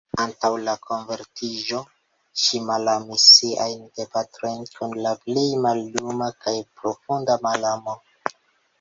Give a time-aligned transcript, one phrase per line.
[0.21, 1.81] Antaŭ la konvertiĝo,
[2.45, 8.01] ŝi malamis siajn gepatrojn kun la plej malluma kaj profunda malamo.